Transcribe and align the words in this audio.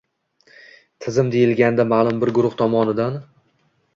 Tizim 1.05 1.29
deyilganda 1.35 1.85
ma’lum 1.91 2.23
bir 2.25 2.33
guruh 2.39 2.57
tomonidan 2.63 3.21